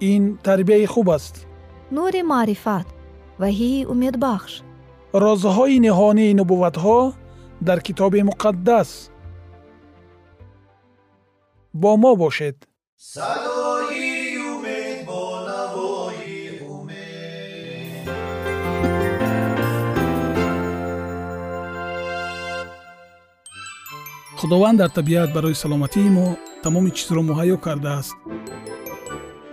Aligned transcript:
ин 0.00 0.36
тарбияи 0.42 0.86
хуб 0.86 1.08
аст. 1.16 1.46
Нури 1.96 2.22
маърифат 2.22 2.86
ваҳии 3.40 3.86
умедбахш. 3.92 4.52
Розҳои 5.22 5.76
ниҳонии 5.86 6.36
нубувватҳо 6.40 6.98
дар 7.66 7.78
китоби 7.86 8.20
муқаддас. 8.30 8.90
Бо 11.74 11.90
мо 12.02 12.12
бошед. 12.22 12.56
Садои 13.12 14.38
умед 14.52 14.98
бо 15.08 15.22
навои 15.48 16.40
умед. 16.74 18.06
Худованд 24.40 24.78
дар 24.78 24.90
табиат 24.98 25.30
барои 25.36 25.54
саломатии 25.62 26.08
мо 26.16 26.26
тамоми 26.62 26.90
чизро 26.96 27.22
муҳайё 27.28 27.56
кардааст 27.66 28.14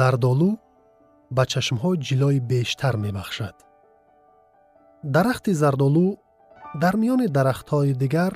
зардолу 0.00 0.50
ба 1.36 1.42
чашмҳо 1.52 1.90
ҷилои 2.06 2.38
бештар 2.50 2.94
мебахшад. 3.04 3.56
Дарахти 5.14 5.52
зардолу 5.62 6.06
дар 6.82 6.94
миёни 7.02 7.28
дарахтҳои 7.36 7.92
дигар 8.02 8.32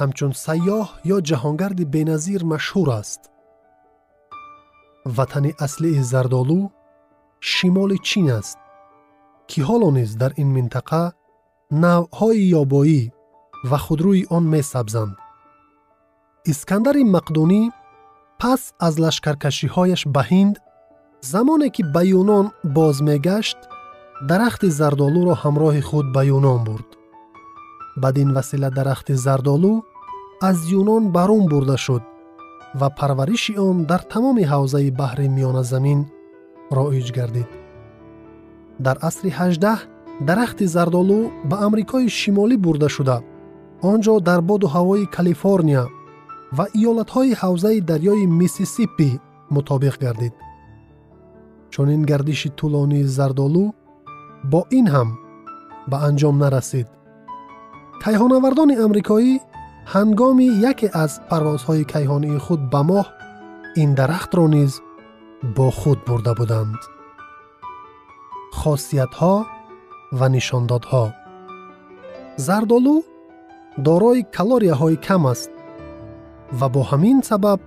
ҳамчун 0.00 0.32
сайёҳ 0.44 0.86
ё 1.14 1.16
ҷаҳонгарди 1.28 1.84
беназир 1.94 2.40
машҳур 2.52 2.88
аст. 3.00 3.20
Ватани 5.16 5.52
аслии 5.66 6.02
зардолу 6.12 6.60
шимоли 7.52 7.98
чин 8.08 8.26
аст 8.40 8.58
ки 9.48 9.58
ҳоло 9.68 9.88
низ 9.98 10.10
дар 10.22 10.32
ин 10.42 10.48
минтақа 10.56 11.04
навъҳои 11.82 12.42
ёбоӣ 12.62 13.02
ва 13.70 13.78
худрӯи 13.84 14.22
он 14.36 14.44
месабзанд. 14.54 15.14
Искандари 16.52 17.02
мақдунӣ 17.16 17.62
пас 18.42 18.62
аз 18.86 18.94
лашкаркашиҳояш 19.04 20.02
ба 20.14 20.22
ҳинд 20.30 20.54
замоне 21.32 21.68
ки 21.74 21.82
ба 21.94 22.02
юнон 22.20 22.46
боз 22.76 22.96
мегашт 23.08 23.58
дарахти 24.30 24.68
зардолуро 24.78 25.34
ҳамроҳи 25.42 25.82
худ 25.88 26.06
ба 26.14 26.22
юнон 26.36 26.60
бурд. 26.66 26.88
Бадин 28.02 28.28
васила 28.36 28.70
дарахти 28.78 29.14
зардолу 29.26 29.72
аз 30.48 30.58
юнон 30.80 31.02
барун 31.16 31.44
бурда 31.52 31.76
шуд 31.84 32.04
ва 32.80 32.88
парвариши 32.98 33.52
он 33.68 33.76
дар 33.90 34.02
тамоми 34.12 34.44
ҳавзаи 34.52 34.90
баҳри 35.00 35.26
миёназамин 35.36 36.00
роиҷ 36.76 37.08
гардид. 37.18 37.48
Дар 38.84 38.96
асри 39.08 39.30
ҳаждаҳ 39.38 39.78
дарахти 40.28 40.64
зардолу 40.74 41.18
ба 41.50 41.56
амрикои 41.66 42.08
шимолӣ 42.18 42.56
бурда 42.64 42.88
шуда. 42.96 43.18
Он 43.90 43.98
ҷо 44.04 44.14
дар 44.28 44.40
боду 44.50 44.66
ҳавои 44.74 45.10
калифорния 45.16 45.84
ва 46.56 46.64
иёлатҳои 46.78 47.38
ҳавзаи 47.42 47.78
дарёи 47.90 48.24
миссисипи 48.40 49.10
мутобиқ 49.54 49.94
гардид. 50.04 50.34
Чунин 51.72 52.02
гардиши 52.10 52.48
тӯлонии 52.58 53.10
зардолу 53.16 53.66
бо 54.52 54.60
ин 54.78 54.86
ҳам 54.94 55.08
ба 55.90 55.96
анҷом 56.08 56.36
нарасид. 56.44 56.88
Кайҳонавардони 58.04 58.74
амрикоӣ 58.84 59.32
ҳангоми 59.94 60.48
яке 60.70 60.88
аз 61.04 61.12
парвозҳои 61.30 61.84
кайҳонии 61.92 62.42
худ 62.44 62.60
ба 62.72 62.80
моҳ 62.90 63.06
ин 63.82 63.90
дарахтро 63.98 64.44
низ 64.56 64.72
бо 65.56 65.66
худ 65.78 65.98
бурда 66.08 66.32
буданд. 66.40 66.80
Хосиятҳо 68.58 69.34
ва 70.18 70.26
нишондодҳо. 70.34 71.04
Зардолу 72.46 72.96
дорои 73.86 74.20
калорияҳои 74.36 74.96
кам 75.06 75.24
аст 75.32 75.50
ва 76.52 76.68
бо 76.68 76.82
ҳамин 76.90 77.22
сабаб 77.22 77.60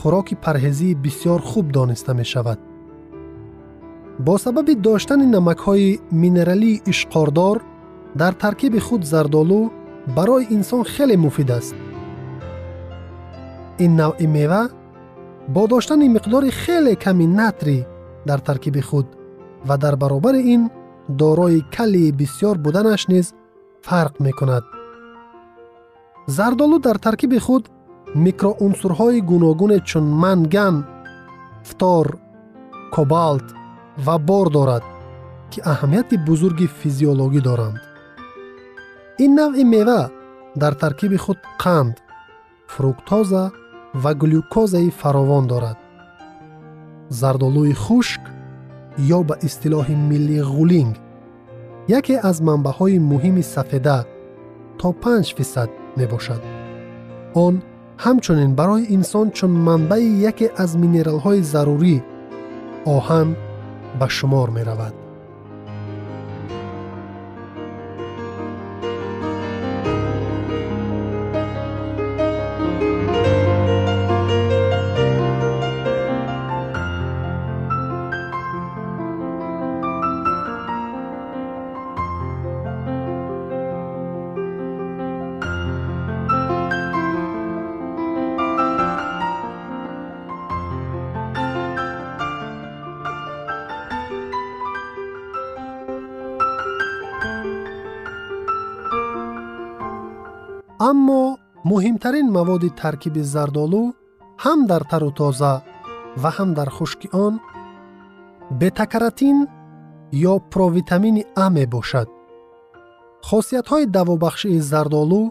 хӯроки 0.00 0.34
парҳезии 0.44 0.94
бисьёр 1.04 1.40
хуб 1.42 1.66
дониста 1.72 2.14
мешавад. 2.14 2.58
Бо 4.18 4.38
сабаби 4.38 4.74
доштани 4.74 5.26
намакҳои 5.36 6.00
минералии 6.22 6.82
ишқордор 6.92 7.56
дар 8.14 8.32
таркиби 8.34 8.80
худ 8.86 9.02
зардолу 9.04 9.70
барои 10.16 10.46
инсон 10.56 10.84
хеле 10.84 11.16
муфид 11.16 11.50
аст. 11.50 11.74
Ин 13.84 13.92
навъи 13.96 14.26
мева 14.26 14.62
бо 15.48 15.66
доштани 15.66 16.08
миқдори 16.16 16.50
хеле 16.50 16.94
ками 16.96 17.26
натри 17.26 17.86
дар 18.26 18.38
таркиби 18.38 18.80
худ 18.80 19.06
ва 19.68 19.76
дар 19.78 19.96
баробари 19.96 20.40
ин 20.54 20.70
дорои 21.08 21.60
калии 21.76 22.12
бисьёр 22.12 22.56
буданаш 22.58 23.08
низ 23.08 23.34
фарқ 23.86 24.14
мекунад. 24.20 24.64
Зардолу 26.26 26.78
дар 26.78 26.98
таркиби 26.98 27.38
худ 27.38 27.70
микроунсурҳои 28.14 29.20
гуногуне 29.20 29.78
чун 29.88 30.06
манган 30.22 30.76
фтор 31.68 32.06
кобалт 32.94 33.46
ва 34.04 34.16
бор 34.18 34.46
дорад 34.56 34.84
ки 35.50 35.58
аҳамияти 35.72 36.16
бузурги 36.28 36.66
физиологӣ 36.80 37.40
доранд. 37.48 37.78
Ин 39.24 39.30
навъи 39.40 39.64
мева 39.64 40.02
дар 40.56 40.74
таркиби 40.82 41.18
худ 41.24 41.38
қанд 41.62 41.94
фруктоза 42.74 43.44
ва 44.02 44.12
глюкозаи 44.14 44.90
фаровон 45.00 45.44
дорад. 45.52 45.78
Зардолӯи 47.18 47.74
хушк 47.84 48.22
ё 49.16 49.20
ба 49.28 49.34
истилоҳи 49.46 49.94
милли 50.10 50.38
ғулинг 50.54 50.94
яке 51.98 52.14
аз 52.30 52.36
манбаъҳои 52.48 52.98
муҳими 53.10 53.42
сафеда 53.54 53.98
то 54.78 54.88
5 54.92 55.34
фисад 55.36 55.70
мебошад. 55.96 56.42
Он 57.34 57.62
ҳамчунин 58.04 58.50
барои 58.60 58.90
инсон 58.96 59.26
чун 59.36 59.52
манбаи 59.66 60.08
яке 60.30 60.46
аз 60.62 60.70
минералҳои 60.82 61.40
зарурӣ 61.52 61.96
оҳан 62.96 63.28
ба 63.98 64.06
шумор 64.16 64.48
меравад 64.58 64.94
муҳимтарин 102.00 102.28
маводи 102.38 102.70
таркиби 102.82 103.22
зардолу 103.34 103.82
ҳам 104.44 104.60
дар 104.70 104.82
тару 104.90 105.10
тоза 105.20 105.54
ва 106.22 106.30
ҳам 106.36 106.50
дар 106.58 106.68
хушки 106.76 107.08
он 107.26 107.34
бетакаратин 108.60 109.38
ё 110.32 110.34
провитамини 110.52 111.22
а 111.44 111.46
мебошад. 111.56 112.08
Хосиятҳои 113.28 113.86
давобахшии 113.98 114.60
зардолу 114.72 115.22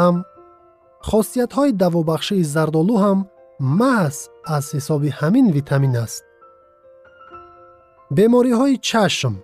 ҳам 0.00 0.16
хосиятҳои 1.08 1.72
давобахшии 1.84 2.48
зардолу 2.54 2.94
ҳам 3.04 3.18
маҳз 3.80 4.16
аз 4.56 4.64
ҳисоби 4.76 5.10
ҳамин 5.18 5.46
витамин 5.56 5.94
аст. 6.04 6.24
Бемориҳои 8.16 8.76
чашм. 8.88 9.34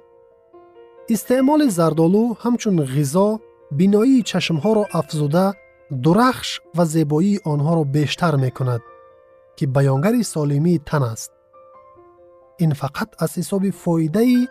Истеъмоли 1.14 1.68
зардолу 1.78 2.22
ҳамчун 2.42 2.76
ғизо 2.94 3.28
биноии 3.78 4.20
чашмҳоро 4.30 4.84
афзуда 5.00 5.46
дурахш 5.92 6.50
ва 6.76 6.84
зебоии 6.94 7.40
онҳоро 7.52 7.84
бештар 7.96 8.34
мекунад 8.44 8.82
ки 9.56 9.64
баёнгари 9.74 10.22
солимии 10.34 10.82
тан 10.88 11.02
аст. 11.12 11.30
Ин 12.64 12.72
фақат 12.80 13.10
аз 13.24 13.32
ҳисоби 13.40 13.70
фоидаи 13.82 14.48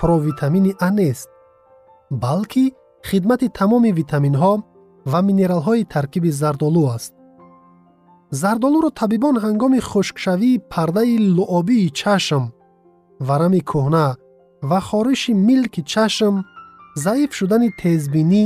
провитамини 0.00 0.72
а 0.86 0.90
нест 0.98 1.28
балки 2.22 2.64
хидмати 3.08 3.48
тамоми 3.58 3.90
витаминҳо 4.00 4.54
ва 5.12 5.20
минералҳои 5.28 5.88
таркиби 5.94 6.30
зардолу 6.40 6.82
аст. 6.96 7.12
Зардолуро 8.40 8.90
табибон 9.00 9.36
ҳангоми 9.44 9.80
хушкшавии 9.90 10.62
пардаи 10.72 11.14
луобии 11.36 11.92
чашм 12.00 12.44
варами 13.28 13.60
кӯҳна 13.70 14.06
ва 14.70 14.78
хориши 14.88 15.32
милки 15.48 15.82
чашм 15.92 16.34
заиф 17.04 17.30
шудани 17.38 17.68
тезбинӣ 17.80 18.44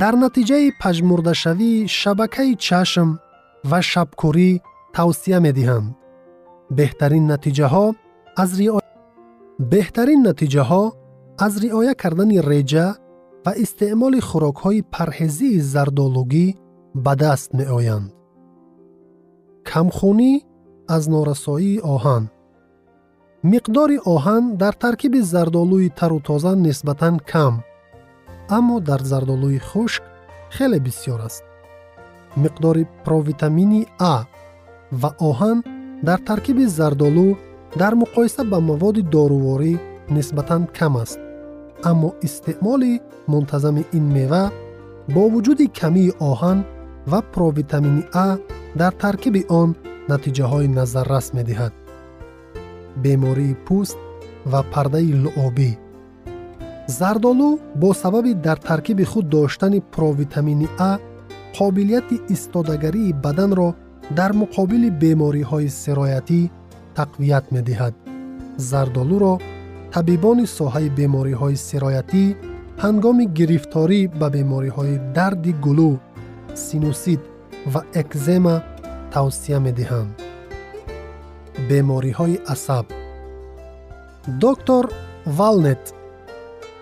дар 0.00 0.14
натиҷаи 0.24 0.66
пажмурдашавии 0.82 1.88
шабакаи 1.98 2.52
чашм 2.66 3.08
ва 3.70 3.80
шабкурӣ 3.90 4.50
тавсия 4.96 5.38
медиҳанд. 5.46 5.88
Беҳтарин 6.78 7.24
натиҷаҳо 7.32 7.86
аз 8.42 8.50
риоя 8.60 8.82
беҳтарин 9.72 10.20
натиҷаҳо 10.28 10.84
аз 11.46 11.52
риоя 11.64 11.94
кардани 12.02 12.38
реҷа 12.50 12.86
ва 13.44 13.52
истеъмоли 13.64 14.20
хӯрокҳои 14.28 14.86
парҳезии 14.94 15.62
зардолугӣ 15.72 16.46
ба 17.04 17.12
даст 17.22 17.50
меоянд. 17.58 18.08
Камхунӣ 19.68 20.32
аз 20.94 21.04
норасоии 21.14 21.82
оҳан. 21.94 22.24
Миқдори 23.52 23.98
оҳан 24.14 24.44
дар 24.62 24.74
таркиби 24.84 25.20
зардолӯи 25.32 25.88
тару 25.98 26.18
тоза 26.28 26.52
нисбатан 26.66 27.16
кам 27.30 27.54
аммо 28.48 28.80
дар 28.88 29.00
зардолӯи 29.10 29.60
хушк 29.68 30.02
хеле 30.56 30.78
бисьёр 30.86 31.20
аст. 31.28 31.44
Миқдори 32.42 32.84
провитамини 33.04 33.82
а 34.12 34.14
ва 35.00 35.10
оҳан 35.28 35.58
дар 36.02 36.18
таркиби 36.28 36.66
зардолу 36.66 37.28
дар 37.80 37.92
муқоиса 38.02 38.42
ба 38.50 38.58
маводи 38.60 39.02
доруворӣ 39.02 39.72
нисбатан 40.10 40.62
кам 40.78 40.96
аст. 40.96 41.18
Аммо 41.90 42.10
истеъмоли 42.26 43.00
мунтазами 43.32 43.84
ин 43.98 44.04
мева 44.16 44.44
бо 45.14 45.22
вуҷуди 45.32 45.66
камии 45.80 46.14
оҳан 46.30 46.58
ва 47.10 47.20
провитамини 47.34 48.04
а 48.26 48.28
дар 48.80 48.92
таркиби 49.02 49.42
он 49.60 49.70
натиҷаҳои 50.10 50.68
назаррас 50.78 51.26
медиҳад. 51.36 51.72
Бемории 53.02 53.56
пӯст 53.66 53.98
ва 54.52 54.60
пардаи 54.72 55.12
луобӣ 55.24 55.70
зардолу 56.98 57.50
бо 57.80 57.94
сабаби 58.02 58.32
дар 58.34 58.58
таркиби 58.68 59.04
худ 59.04 59.28
доштани 59.28 59.80
провитамини 59.94 60.68
а 60.78 60.98
қобилияти 61.58 62.16
истодагарии 62.34 63.12
баданро 63.24 63.68
дар 64.18 64.32
муқобили 64.40 64.90
бемориҳои 65.02 65.68
сироятӣ 65.82 66.40
тақвият 66.98 67.44
медиҳад. 67.56 67.94
Зардолуро 68.70 69.34
табибони 69.94 70.46
соҳаи 70.58 70.88
бемориҳои 70.98 71.56
сироятӣ 71.68 72.24
ҳангоми 72.84 73.24
гирифторӣ 73.38 74.00
ба 74.20 74.26
бемориҳои 74.36 74.94
дарди 75.16 75.52
гулӯ 75.64 75.92
синусит 76.66 77.22
ва 77.72 77.80
экзема 78.02 78.56
тавсия 79.14 79.58
медиҳанд. 79.66 80.10
Бемориҳои 81.68 82.36
асаб. 82.54 82.86
Доктор 84.44 84.84
валнет 85.38 85.84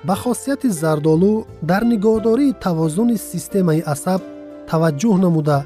ба 0.06 0.14
хосияти 0.22 0.68
зардолу 0.80 1.32
дар 1.70 1.82
нигоҳдории 1.92 2.56
тавозуни 2.64 3.16
системаи 3.30 3.80
асаб 3.94 4.20
таваҷҷӯҳ 4.70 5.16
намуда 5.24 5.58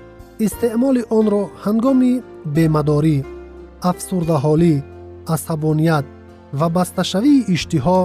истеъмоли 0.46 1.02
онро 1.18 1.42
ҳангоми 1.64 2.12
бемадорӣ 2.54 3.16
афсурдаҳолӣ 3.90 4.74
асабоният 5.34 6.06
ва 6.58 6.68
басташавии 6.76 7.46
иштиҳо 7.54 8.00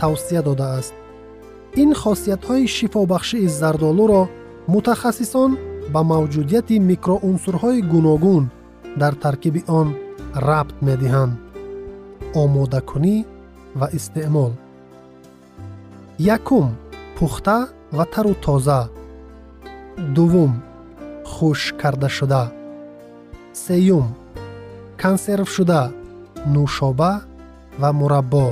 тавсия 0.00 0.42
додааст. 0.48 0.94
Ин 1.82 1.90
хосиятҳои 2.02 2.66
шифобахшии 2.76 3.52
зардолуро 3.60 4.22
мутахассисон 4.72 5.50
ба 5.92 6.00
мавҷудияти 6.12 6.76
микроунсурҳои 6.90 7.80
гуногун 7.92 8.44
дар 9.00 9.14
таркиби 9.24 9.60
он 9.80 9.88
рабт 10.48 10.76
медиҳанд. 10.88 11.34
Омодакунӣ 12.42 13.16
ва 13.80 13.86
истеъмол 13.98 14.52
якум 16.18 16.76
пухта 17.18 17.68
ва 17.92 18.04
тару 18.04 18.34
тоза. 18.34 18.88
Дуввум 19.96 20.62
хушк 21.24 21.76
кардашуда. 21.80 22.52
Сеюм 23.52 24.14
консервшуда 24.96 25.92
нӯшоба 26.46 27.22
ва 27.78 27.92
мураббо. 27.92 28.46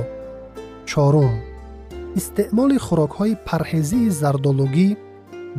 Чорум 0.85 1.33
истеъмоли 2.15 2.77
хӯрокҳои 2.85 3.39
парҳезии 3.47 4.13
зардолугӣ 4.19 4.89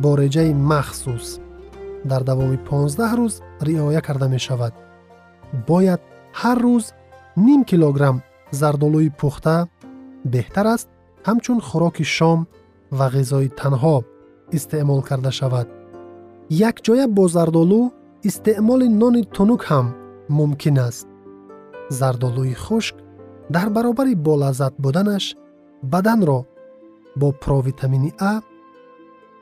бо 0.01 0.09
реҷаи 0.21 0.53
махсус. 0.53 1.39
Дар 2.09 2.23
давоми 2.23 2.57
15 2.57 3.13
рӯз 3.19 3.33
риоя 3.61 4.01
карда 4.01 4.27
мешавад. 4.35 4.73
Бояд 5.67 6.01
ҳар 6.41 6.57
рӯз 6.65 6.85
ним 7.45 7.61
килограмм 7.69 8.17
зардолӯи 8.59 9.09
пухта 9.19 9.67
беҳтар 10.33 10.67
аст 10.75 10.89
ҳамчун 11.27 11.59
хӯроки 11.67 12.05
шом 12.15 12.39
ва 12.97 13.07
ғизои 13.15 13.49
танҳо 13.59 13.97
истеъмол 14.57 15.01
карда 15.09 15.31
шавад. 15.39 15.67
Якҷоя 16.69 17.05
бо 17.17 17.23
зардолу 17.35 17.81
истеъмоли 18.29 18.87
нони 19.01 19.23
тунук 19.35 19.61
ҳам 19.69 19.87
мумкин 20.37 20.77
аст. 20.87 21.07
Зардолӯи 21.99 22.55
хушк 22.65 22.95
дар 23.55 23.67
баробари 23.75 24.15
болаззат 24.27 24.73
буданаш 24.83 25.25
баданро 25.91 26.39
бо 27.19 27.27
провитамини 27.43 28.11
а 28.31 28.33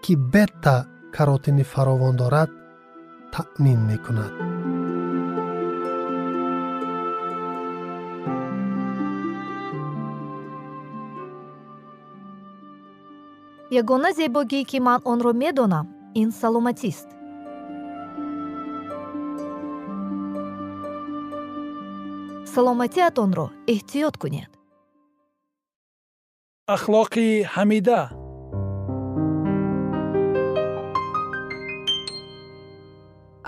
ки 0.03 0.13
бетта 0.34 0.75
каротини 1.15 1.63
фаровон 1.63 2.15
дорад 2.15 2.50
таъмин 3.34 3.79
мекунад 3.91 4.47
ягона 13.71 14.12
зебогӣ 14.17 14.62
ки 14.69 14.79
ман 14.79 15.01
онро 15.12 15.31
медонам 15.33 15.88
ин 16.21 16.29
саломатист. 16.31 17.07
Саломатиатонро 22.53 23.47
эҳтиёт 23.74 24.15
кунед. 24.21 24.51
Ахлоқи 26.75 27.27
ҳамида. 27.55 28.01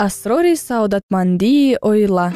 Асрори 0.07 0.55
саодатмандии 0.55 1.77
оила 1.89 2.27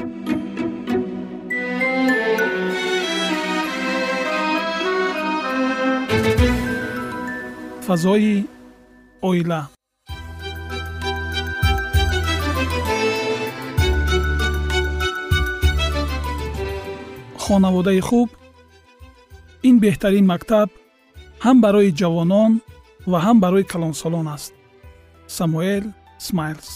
фазои 7.94 8.48
оила 9.22 9.62
хонаводаи 17.44 18.00
хуб 18.08 18.30
ин 19.70 19.76
беҳтарин 19.84 20.26
мактаб 20.34 20.70
ҳам 21.46 21.58
барои 21.66 21.96
ҷавонон 22.02 22.52
ва 23.12 23.20
ҳам 23.26 23.38
барои 23.44 23.70
калонсолон 23.72 24.28
аст 24.36 24.54
самуэл 25.38 25.86
смайлс 26.28 26.70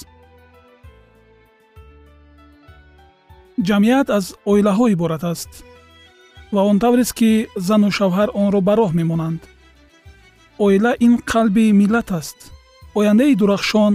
ҷамъият 3.67 4.07
аз 4.17 4.25
оилаҳо 4.51 4.85
иборат 4.95 5.23
аст 5.33 5.51
ва 6.53 6.61
он 6.69 6.77
таврест 6.83 7.13
ки 7.19 7.31
зану 7.67 7.89
шавҳар 7.97 8.29
онро 8.41 8.59
ба 8.67 8.73
роҳ 8.81 8.91
мемонанд 9.01 9.41
оила 10.65 10.95
ин 10.99 11.17
қалби 11.31 11.71
миллат 11.71 12.11
аст. 12.11 12.37
Ояндаи 12.95 13.35
дурахшон 13.35 13.93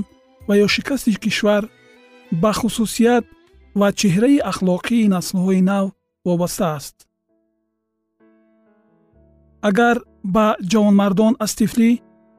ва 0.49 0.55
ё 0.65 0.67
шикасти 0.75 1.13
кишвар 1.23 1.65
ба 2.43 2.53
хусусият 2.53 3.25
ва 3.81 3.89
чеҳраи 3.99 4.45
ахлоқии 4.51 5.11
наслҳои 5.15 5.61
нав 5.71 5.87
вобаста 6.25 6.67
аст. 6.79 6.97
Агар 9.69 9.97
ба 10.35 10.47
ҷавонмардон 10.71 11.35
аз 11.45 11.53
тифлӣ 11.59 11.91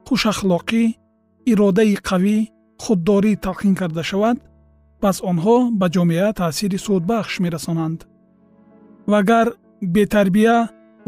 хушахлоқӣ 0.06 0.84
иродаи 1.50 1.94
қавӣ 2.08 2.38
худдорӣ 2.84 3.32
талқин 3.44 3.74
карда 3.80 4.02
шавад 4.10 4.38
пас 5.02 5.16
онҳо 5.30 5.56
ба 5.80 5.86
ҷомеа 5.94 6.28
таъсири 6.40 6.78
судбахш 6.86 7.34
мерасонанд. 7.44 7.98
Ва 9.10 9.18
агар 9.22 9.46
бетарбия 9.94 10.56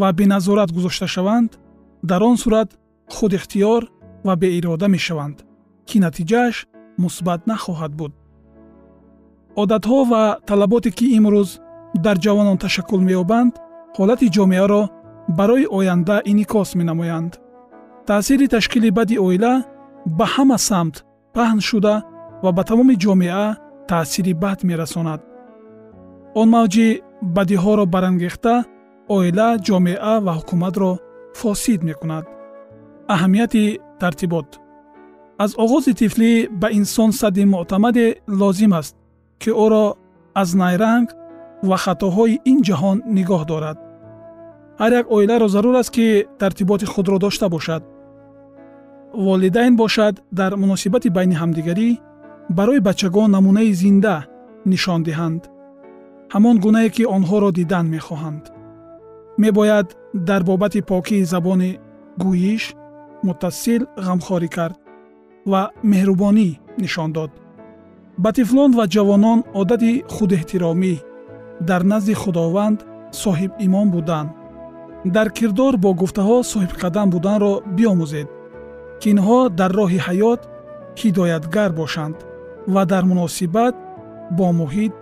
ва 0.01 0.09
беназорат 0.19 0.71
гузошта 0.77 1.07
шаванд 1.15 1.51
дар 2.11 2.23
он 2.31 2.37
сурат 2.43 2.69
худихтиёр 3.15 3.83
ва 4.27 4.35
беирода 4.37 4.87
мешаванд 4.89 5.37
ки 5.89 5.97
натиҷааш 6.05 6.57
мусбат 7.03 7.41
нахоҳад 7.51 7.93
буд. 8.01 8.13
Одатҳо 9.63 9.99
ва 10.11 10.23
талаботе 10.49 10.91
ки 10.99 11.07
имрӯз 11.19 11.51
дар 12.05 12.17
ҷавонон 12.25 12.59
ташаккул 12.65 13.01
меёбанд 13.09 13.53
ҳолати 13.97 14.27
ҷомеаро 14.37 14.83
барои 15.39 15.67
оянда 15.79 16.17
инъикос 16.31 16.71
менамоянд. 16.81 17.33
Таъсири 18.09 18.47
ташкили 18.55 18.91
бади 18.99 19.17
оила 19.27 19.55
ба 20.19 20.27
ҳама 20.35 20.59
самт 20.69 20.97
паҳн 21.35 21.61
шуда 21.69 21.95
ва 22.45 22.51
ба 22.57 22.63
тамоми 22.69 22.97
ҷомеа 23.05 23.47
таъсири 23.91 24.35
бад 24.43 24.59
мерасонад. 24.69 25.21
Он 26.41 26.49
мавҷи 26.57 26.87
бадиҳоро 27.37 27.85
барангехта 27.95 28.55
оила 29.17 29.49
ҷомеа 29.67 30.15
ва 30.25 30.33
ҳукуматро 30.39 30.91
фосид 31.41 31.81
мекунад 31.89 32.25
аҳамияти 33.15 33.65
тартибот. 34.01 34.49
Аз 35.45 35.51
оғози 35.65 35.93
тифлӣ 36.01 36.31
ба 36.61 36.69
инсон 36.79 37.11
садди 37.21 37.45
муътамаде 37.45 38.07
лозим 38.41 38.73
аст 38.81 38.95
ки 39.41 39.51
ӯро 39.65 39.87
аз 40.41 40.49
найранг 40.61 41.09
ва 41.69 41.77
хатоҳои 41.85 42.41
ин 42.51 42.59
ҷаҳон 42.69 42.99
нигоҳ 43.17 43.43
дорад. 43.53 43.79
Ҳар 44.81 44.93
як 45.01 45.07
оиларо 45.17 45.49
зарур 45.55 45.75
аст 45.83 45.91
ки 45.97 46.07
тартиботи 46.41 46.87
худро 46.93 47.17
дошта 47.25 47.47
бошад. 47.57 47.83
Волидайн 49.27 49.75
бошад 49.83 50.15
дар 50.39 50.53
муносибати 50.63 51.09
байни 51.17 51.37
ҳамдигарӣ 51.43 51.89
барои 52.59 52.81
бачагон 52.89 53.31
намунаи 53.37 53.73
зинда 53.83 54.17
нишон 54.73 55.01
диҳанд. 55.09 55.43
Ҳамон 56.35 56.57
гунае 56.65 56.89
ки 56.97 57.03
онҳоро 57.17 57.51
дидан 57.59 57.87
мехоҳанд. 57.97 58.45
Мебояд 59.43 59.89
дар 60.29 60.43
бобати 60.49 60.81
покии 60.91 61.29
забони 61.33 61.71
гӯиш 62.23 62.65
муттасил 63.29 63.83
ғамхорӣ 64.07 64.49
кард 64.57 64.77
ва 65.51 65.63
меҳрубонӣ 65.91 66.49
нишон 66.83 67.11
дод. 67.17 67.31
Ба 68.23 68.31
тифлон 68.37 68.71
ва 68.79 68.85
ҷавонон 68.95 69.39
одати 69.61 69.93
худэҳтиромӣ 70.15 70.95
дар 71.69 71.83
назди 71.93 72.15
худованд 72.23 72.79
соҳибимон 73.23 73.89
будан 73.95 74.27
дар 75.15 75.29
кирдор 75.37 75.75
бо 75.85 75.91
гуфтаҳо 76.01 76.39
соҳибқадам 76.53 77.09
буданро 77.15 77.53
биомӯзед 77.77 78.29
ки 79.01 79.07
инҳо 79.15 79.39
дар 79.59 79.71
роҳи 79.81 80.01
ҳаёт 80.07 80.41
ҳидоятгар 81.01 81.71
бошанд 81.81 82.17
ва 82.75 82.83
дар 82.93 83.05
муносибат 83.11 83.75
бо 84.37 84.47
муҳит 84.61 84.95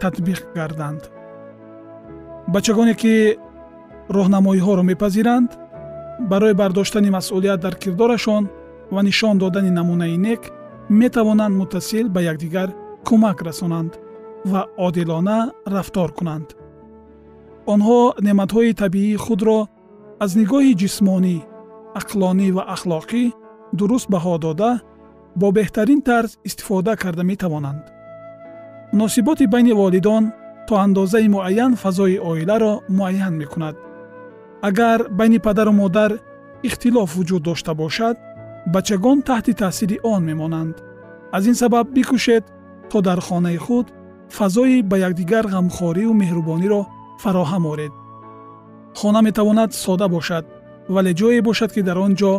татбиқ 0.00 0.40
гарданд. 0.56 1.02
Бачагоне 2.54 2.94
ки 3.02 3.14
роҳнамоиҳоро 4.16 4.82
мепазиранд 4.90 5.50
барои 6.30 6.54
бардоштани 6.54 7.10
масъулият 7.10 7.60
дар 7.60 7.74
кирдорашон 7.82 8.48
ва 8.92 9.02
нишон 9.02 9.38
додани 9.38 9.70
намунаи 9.70 10.18
нек 10.18 10.50
метавонанд 10.90 11.56
муттасил 11.56 12.08
ба 12.08 12.20
якдигар 12.22 12.68
кӯмак 13.06 13.38
расонанд 13.42 13.92
ва 14.46 14.66
одилона 14.76 15.38
рафтор 15.66 16.10
кунанд. 16.18 16.48
Онҳо 17.72 18.00
неъматҳои 18.26 18.74
табиии 18.82 19.22
худро 19.24 19.58
аз 20.24 20.30
нигоҳи 20.40 20.78
ҷисмонӣ 20.80 21.36
ақлонӣ 22.00 22.48
ва 22.56 22.62
ахлоқӣ 22.74 23.24
дуруст 23.78 24.08
баҳо 24.14 24.34
дода 24.44 24.70
бо 25.40 25.46
беҳтарин 25.58 26.00
тарз 26.08 26.30
истифода 26.48 26.92
карда 27.02 27.22
метавонанд. 27.32 27.82
Муносиботи 28.92 29.46
байни 29.54 29.72
волидон 29.80 30.24
то 30.68 30.74
андозаи 30.84 31.28
муайян 31.34 31.72
фазои 31.82 32.18
оиларо 32.30 32.72
муайян 32.98 33.34
мекунад 33.42 33.76
агар 34.68 35.08
байни 35.18 35.38
падару 35.38 35.72
модар 35.72 36.12
ихтилоф 36.62 37.10
вуҷуд 37.16 37.42
дошта 37.48 37.72
бошад 37.82 38.16
бачагон 38.74 39.18
таҳти 39.28 39.52
таъсири 39.62 39.96
он 40.12 40.22
мемонанд 40.30 40.76
аз 41.36 41.44
ин 41.50 41.54
сабаб 41.62 41.86
бикӯшед 41.96 42.44
то 42.90 42.96
дар 43.06 43.20
хонаи 43.26 43.58
худ 43.66 43.86
фазои 44.38 44.82
ба 44.90 44.96
якдигар 45.08 45.44
ғамхориву 45.54 46.14
меҳрубониро 46.22 46.80
фароҳам 47.22 47.64
оред 47.72 47.92
хона 48.98 49.20
метавонад 49.28 49.70
сода 49.84 50.06
бошад 50.16 50.44
вале 50.94 51.12
ҷое 51.20 51.40
бошад 51.48 51.70
ки 51.74 51.82
дар 51.88 51.98
он 52.06 52.12
ҷо 52.20 52.32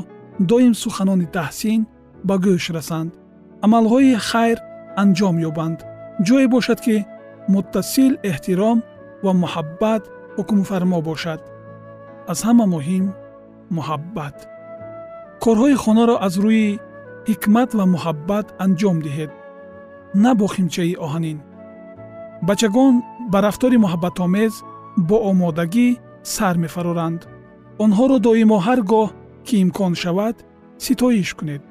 доим 0.49 0.73
суханони 0.83 1.27
таҳсин 1.37 1.79
ба 2.27 2.35
гӯш 2.45 2.65
расанд 2.77 3.11
амалҳои 3.65 4.15
хайр 4.29 4.57
анҷом 5.01 5.35
ёбанд 5.49 5.79
ҷое 6.27 6.47
бошад 6.55 6.79
ки 6.85 6.95
муттасил 7.53 8.13
эҳтиром 8.31 8.77
ва 9.25 9.31
муҳаббат 9.43 10.03
ҳукмфармо 10.37 10.99
бошад 11.09 11.39
аз 12.31 12.39
ҳама 12.47 12.65
муҳим 12.75 13.05
муҳаббат. 13.77 14.37
Корҳои 15.43 15.75
хонаро 15.83 16.15
аз 16.27 16.33
рӯи 16.45 16.67
ҳикмат 17.29 17.69
ва 17.77 17.85
муҳаббат 17.93 18.47
анҷом 18.65 18.97
диҳед. 19.05 19.31
На 20.23 20.31
бо 20.39 20.45
химчаи 20.55 20.93
оҳанин. 21.05 21.37
Бачагон 22.47 22.93
ба 23.31 23.37
рафтори 23.47 23.77
муҳаббатомез 23.83 24.53
бо 25.07 25.17
омодагӣ 25.31 25.87
сар 26.35 26.55
мефароранд. 26.63 27.21
Онҳоро 27.83 28.17
доимо 28.27 28.57
ҳар 28.65 28.79
гоҳ 28.91 29.09
ки 29.45 29.55
имкон 29.63 29.93
шавад 30.03 30.35
ситоиш 30.85 31.29
кунед. 31.37 31.61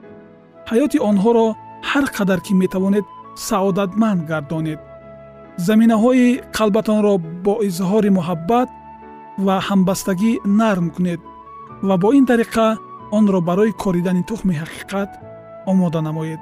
Ҳаёти 0.71 0.99
онҳоро 1.11 1.47
ҳар 1.91 2.05
қадар 2.17 2.41
ки 2.47 2.53
метавонед 2.63 3.07
саодатманд 3.49 4.21
гардонед. 4.31 4.81
Заминаҳои 5.67 6.27
қалбатонро 6.57 7.15
бо 7.45 7.55
изҳори 7.69 8.11
муҳаббат 8.19 8.69
ва 9.39 9.57
ҳамбастагӣ 9.69 10.33
нарм 10.61 10.91
кунед 10.95 11.21
ва 11.89 11.97
бо 12.03 12.09
ин 12.19 12.25
тариқа 12.31 12.67
онро 13.17 13.41
барои 13.49 13.73
коридани 13.83 14.23
тухми 14.29 14.55
ҳақиқат 14.63 15.11
омода 15.71 16.01
намоед. 16.09 16.41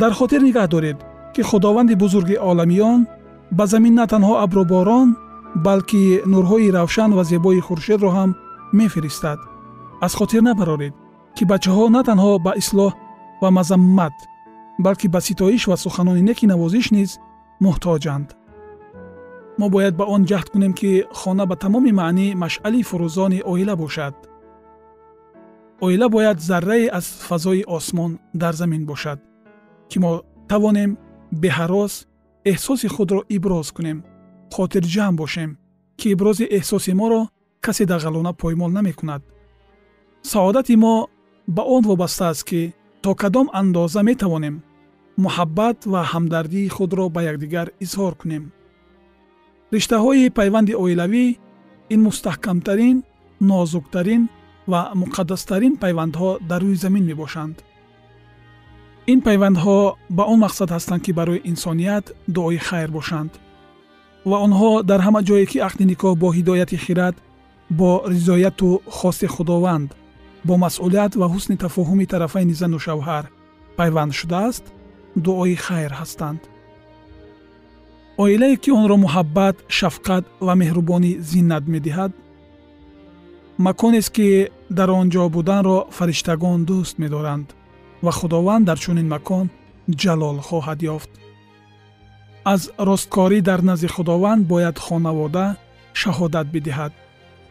Дар 0.00 0.12
хотир 0.12 0.40
нигоҳ 0.48 0.68
доред 0.74 0.98
ки 1.34 1.42
худованди 1.42 1.94
бузурги 1.94 2.36
оламиён 2.50 3.00
ба 3.58 3.64
замин 3.66 3.94
на 3.94 4.06
танҳо 4.12 4.34
абруборон 4.44 5.08
балки 5.66 6.22
нурҳои 6.32 6.72
равшан 6.76 7.10
ва 7.14 7.24
зебои 7.30 7.60
хуршедро 7.66 8.10
ҳам 8.16 8.30
мефиристад. 8.78 9.38
Аз 10.00 10.12
хотир 10.14 10.42
набароред 10.42 10.94
ки 11.36 11.44
бачаҳо 11.52 11.84
на 11.96 12.02
танҳо 12.08 12.32
ба 12.46 12.52
ислоҳ 12.62 12.92
ва 13.42 13.50
мазаммат 13.50 14.16
балки 14.78 15.06
ба 15.08 15.20
ситоиш 15.20 15.62
ва 15.70 15.76
суханони 15.76 16.22
неки 16.28 16.46
навозиш 16.46 16.86
низ 16.96 17.10
муҳтоҷанд 17.64 18.28
мо 19.58 19.66
бояд 19.74 19.94
ба 19.96 20.04
он 20.14 20.22
ҷаҳд 20.30 20.48
кунем 20.52 20.72
ки 20.80 20.90
хона 21.20 21.44
ба 21.50 21.56
тамоми 21.56 21.92
маънӣ 22.00 22.26
машъали 22.42 22.82
фурӯзони 22.88 23.40
оила 23.52 23.74
бошад 23.82 24.14
оила 25.84 26.08
бояд 26.08 26.38
заррае 26.48 26.88
аз 26.98 27.06
фазои 27.28 27.64
осмон 27.76 28.18
дар 28.42 28.54
замин 28.60 28.82
бошад 28.90 29.18
ки 29.90 29.98
мо 30.02 30.10
тавонем 30.50 30.90
беҳарос 31.42 31.94
эҳсоси 32.52 32.88
худро 32.94 33.20
иброз 33.36 33.68
кунем 33.76 33.98
хотирҷамъ 34.54 35.16
бошем 35.22 35.50
ки 35.98 36.06
ибрози 36.14 36.44
эҳсоси 36.58 36.92
моро 37.00 37.22
касе 37.64 37.84
дағалона 37.92 38.32
поймол 38.42 38.70
намекунад 38.78 39.22
саодати 40.32 40.76
мо 40.84 40.94
ба 41.56 41.62
он 41.74 41.82
вобаста 41.90 42.24
аст 42.32 42.44
ки 42.48 42.62
то 43.02 43.14
кадом 43.14 43.46
андоза 43.60 44.02
метавонем 44.02 44.56
муҳаббат 45.24 45.78
ва 45.92 46.00
ҳамдардии 46.12 46.72
худро 46.76 47.04
ба 47.14 47.20
якдигар 47.30 47.68
изҳор 47.84 48.14
кунем 48.20 48.44
риштаҳои 49.74 50.30
пайванди 50.38 50.74
оилавӣ 50.84 51.26
ин 51.94 52.00
мустаҳкамтарин 52.08 52.96
нозуктарин 53.50 54.22
ва 54.70 54.80
муқаддастарин 55.02 55.74
пайвандҳо 55.82 56.30
дар 56.50 56.60
рӯи 56.66 56.76
замин 56.84 57.04
мебошанд. 57.10 57.56
Ин 59.12 59.20
пайвандҳо 59.26 59.78
ба 60.16 60.22
он 60.32 60.38
мақсад 60.46 60.68
ҳастанд 60.76 61.02
ки 61.06 61.12
барои 61.18 61.44
инсоният 61.52 62.06
дуои 62.34 62.58
хайр 62.68 62.90
бошанд 62.98 63.32
ва 64.30 64.36
онҳо 64.46 64.70
дар 64.90 65.00
ҳама 65.06 65.20
ҷое 65.28 65.46
ки 65.50 65.58
ақди 65.68 65.84
никоҳ 65.92 66.12
бо 66.22 66.28
ҳидояти 66.36 66.76
хирад 66.84 67.16
бо 67.78 67.90
ризояту 68.12 68.68
хости 68.98 69.26
худованд 69.34 69.90
бо 70.46 70.54
масъулият 70.64 71.12
ва 71.20 71.26
ҳусни 71.32 71.56
тафоҳуми 71.64 72.06
тарафайни 72.12 72.54
зану 72.60 72.78
шавҳар 72.86 73.24
пайванд 73.78 74.12
шудааст 74.20 74.64
дуои 75.24 75.56
хайр 75.66 75.92
ҳастанд 76.00 76.40
оилае 78.24 78.56
ки 78.62 78.70
онро 78.80 78.96
муҳаббат 79.04 79.56
шафқат 79.78 80.24
ва 80.46 80.54
меҳрубонӣ 80.60 81.12
зиннат 81.30 81.64
медиҳад 81.74 82.12
маконест 83.66 84.10
ки 84.16 84.28
дар 84.78 84.90
он 85.00 85.06
ҷо 85.14 85.22
буданро 85.36 85.78
фариштагон 85.96 86.58
дӯст 86.68 86.94
медоранд 87.02 87.48
ва 88.04 88.12
худованд 88.18 88.64
дар 88.68 88.78
чунин 88.84 89.08
макон 89.14 89.46
ҷалол 90.02 90.36
хоҳад 90.48 90.80
ёфт. 90.94 91.10
Аз 92.52 92.62
росткорӣ 92.88 93.38
дар 93.48 93.60
назди 93.68 93.88
худованд 93.94 94.42
бояд 94.52 94.76
хонавода 94.86 95.46
шаҳодат 96.00 96.46
бидиҳад. 96.54 96.92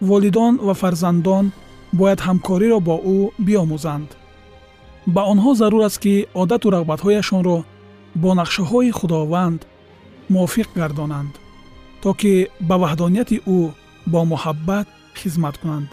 Волидон 0.10 0.54
ва 0.68 0.74
фарзандон 0.82 1.46
бояд 2.00 2.20
ҳамкориро 2.28 2.80
бо 2.88 2.96
ӯ 3.16 3.18
биомӯзанд. 3.46 4.10
Ба 5.14 5.22
онҳо 5.32 5.52
зарур 5.62 5.84
аст 5.90 6.00
ки 6.04 6.14
одату 6.42 6.68
рағбатҳояшонро 6.76 7.58
бо 8.22 8.30
нақшаҳои 8.42 8.92
худованд 9.00 9.62
мувофиқ 10.34 10.70
гардонанд 10.80 11.34
то 12.02 12.14
ки 12.20 12.34
ба 12.70 12.76
ваҳдонияти 12.84 13.38
ӯ 13.58 13.60
бо 14.12 14.20
муҳаббат 14.32 14.88
хизмат 15.20 15.56
кунанд. 15.62 15.90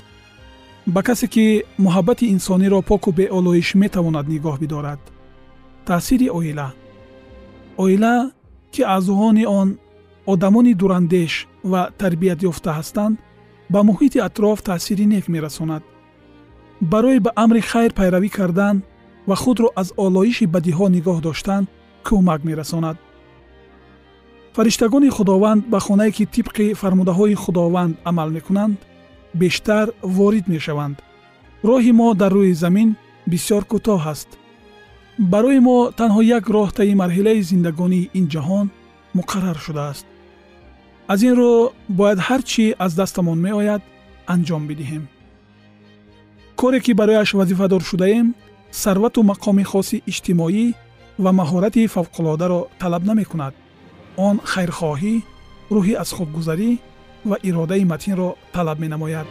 Ба 0.94 1.00
касе 1.08 1.26
ки 1.34 1.46
муҳаббати 1.84 2.30
инсониро 2.34 2.78
поку 2.90 3.10
беолоиш 3.18 3.68
метавонад 3.82 4.26
нигоҳ 4.32 4.56
бидорад 4.62 5.00
таъсири 5.88 6.28
оила. 6.38 6.68
Оила 7.82 8.14
ки 8.72 8.82
аъзоҳони 8.94 9.44
он 9.60 9.68
одамони 10.32 10.74
дурандеш 10.80 11.32
ва 11.70 11.82
тарбиятёфта 12.00 12.70
ҳастанд 12.78 13.14
ба 13.72 13.80
муҳити 13.88 14.18
атроф 14.28 14.58
таъсири 14.70 15.06
нек 15.14 15.24
мерасонад. 15.34 15.82
Барои 16.92 17.18
ба 17.24 17.30
амри 17.44 17.60
хайр 17.70 17.92
пайравӣ 17.98 18.28
кардан 18.38 18.76
ва 19.28 19.36
худро 19.42 19.68
аз 19.80 19.88
олоиши 20.04 20.46
бадиҳо 20.54 20.86
нигоҳ 20.96 21.18
доштан 21.26 21.62
кӯмак 22.06 22.40
мерасонад 22.48 22.96
фариштагони 24.56 25.08
худованд 25.08 25.62
ба 25.72 25.80
хонае 25.80 26.10
ки 26.12 26.24
тибқи 26.34 26.74
фармудаҳои 26.74 27.34
худованд 27.34 27.94
амал 28.04 28.30
мекунанд 28.30 28.78
бештар 29.34 29.86
ворид 30.02 30.46
мешаванд. 30.48 30.96
Роҳи 31.64 31.92
мо 31.92 32.14
дар 32.14 32.32
рӯи 32.32 32.52
замин 32.52 32.96
бисьёр 33.30 33.64
кӯтоҳ 33.70 34.02
аст. 34.12 34.28
Барои 35.18 35.60
мо 35.66 35.78
танҳо 35.98 36.20
як 36.38 36.44
роҳ 36.54 36.68
таи 36.78 36.94
марҳилаи 37.02 37.42
зиндагонии 37.50 38.10
ин 38.18 38.26
ҷаҳон 38.32 38.66
муқаррар 39.18 39.58
шудааст. 39.66 40.06
Аз 41.12 41.20
ин 41.28 41.34
рӯ 41.40 41.52
бояд 41.98 42.18
ҳар 42.26 42.42
чӣ 42.50 42.64
аз 42.84 42.92
дастамон 43.00 43.38
меояд 43.46 43.82
анҷом 44.34 44.62
бидиҳем. 44.70 45.04
Коре 46.60 46.80
ки 46.84 46.92
барояш 47.00 47.30
вазифадор 47.40 47.82
шудаем 47.90 48.26
сарвату 48.82 49.20
мақоми 49.32 49.64
хоси 49.72 50.02
иҷтимоӣ 50.10 50.66
ва 51.24 51.30
маҳорати 51.40 51.90
фавқулодаро 51.94 52.60
талаб 52.80 53.02
намекунад 53.10 53.54
он 54.16 54.40
хайрхоҳӣ 54.44 55.14
рӯҳи 55.74 55.94
аз 56.02 56.10
худгузарӣ 56.16 56.70
ва 57.24 57.36
иродаи 57.48 57.84
матинро 57.84 58.28
талаб 58.52 58.78
менамояд. 58.84 59.26